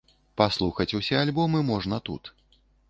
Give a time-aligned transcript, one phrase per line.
[0.41, 2.23] Паслухаць усе альбомы можна тут.